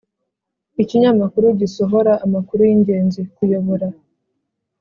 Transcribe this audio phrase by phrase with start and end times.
[0.81, 3.21] ikinyamakuru gisohora amakuru yingenzi.
[3.35, 3.87] _kuyobora